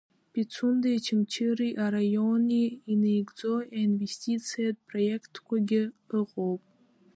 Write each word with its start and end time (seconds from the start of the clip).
Пицундеи 0.31 0.97
Очамчыра 1.01 1.67
араиони 1.85 2.65
инагӡоу 2.91 3.59
аинвестициатә 3.77 4.81
проектқәагьы 4.89 5.81
ыҟоуп. 6.19 6.61